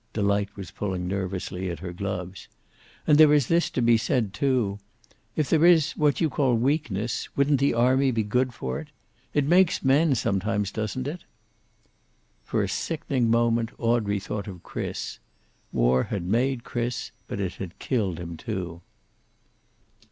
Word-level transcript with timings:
Delight 0.13 0.49
was 0.55 0.71
pulling 0.71 1.07
nervously 1.07 1.69
at 1.69 1.77
her 1.77 1.93
gloves. 1.93 2.47
"And 3.05 3.19
there 3.19 3.35
is 3.35 3.45
this 3.49 3.69
to 3.69 3.83
be 3.83 3.97
said, 3.97 4.33
too. 4.33 4.79
If 5.35 5.47
there 5.51 5.63
is 5.63 5.91
what 5.91 6.19
you 6.19 6.27
call 6.27 6.55
weakness, 6.55 7.29
wouldn't 7.37 7.59
the 7.59 7.75
army 7.75 8.09
be 8.09 8.23
good 8.23 8.51
for 8.51 8.79
it? 8.79 8.87
It 9.35 9.45
makes 9.45 9.83
men, 9.83 10.15
some 10.15 10.39
times, 10.39 10.71
doesn't 10.71 11.07
it?" 11.07 11.23
For 12.43 12.63
a 12.63 12.67
sickening 12.67 13.29
moment, 13.29 13.69
Audrey 13.77 14.19
thought 14.19 14.47
of 14.47 14.63
Chris. 14.63 15.19
War 15.71 16.05
had 16.05 16.23
made 16.23 16.63
Chris, 16.63 17.11
but 17.27 17.39
it 17.39 17.53
had 17.61 17.77
killed 17.77 18.17
him, 18.17 18.37
too. 18.37 18.81